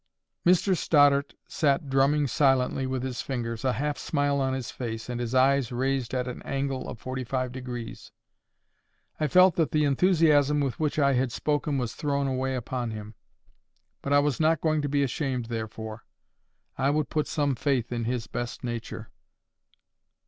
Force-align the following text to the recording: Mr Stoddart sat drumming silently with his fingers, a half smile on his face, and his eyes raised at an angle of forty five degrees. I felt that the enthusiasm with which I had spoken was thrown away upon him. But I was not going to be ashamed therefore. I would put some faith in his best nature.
Mr 0.43 0.75
Stoddart 0.75 1.35
sat 1.47 1.87
drumming 1.87 2.25
silently 2.25 2.87
with 2.87 3.03
his 3.03 3.21
fingers, 3.21 3.63
a 3.63 3.73
half 3.73 3.99
smile 3.99 4.41
on 4.41 4.55
his 4.55 4.71
face, 4.71 5.07
and 5.09 5.19
his 5.21 5.35
eyes 5.35 5.71
raised 5.71 6.15
at 6.15 6.27
an 6.27 6.41
angle 6.41 6.89
of 6.89 6.99
forty 6.99 7.23
five 7.23 7.51
degrees. 7.51 8.11
I 9.19 9.27
felt 9.27 9.57
that 9.57 9.69
the 9.69 9.83
enthusiasm 9.83 10.59
with 10.59 10.79
which 10.79 10.97
I 10.97 11.13
had 11.13 11.31
spoken 11.31 11.77
was 11.77 11.93
thrown 11.93 12.25
away 12.25 12.55
upon 12.55 12.89
him. 12.89 13.13
But 14.01 14.11
I 14.11 14.17
was 14.17 14.39
not 14.39 14.59
going 14.59 14.81
to 14.81 14.89
be 14.89 15.03
ashamed 15.03 15.45
therefore. 15.49 16.03
I 16.79 16.89
would 16.89 17.11
put 17.11 17.27
some 17.27 17.53
faith 17.53 17.91
in 17.91 18.05
his 18.05 18.25
best 18.25 18.63
nature. 18.63 19.11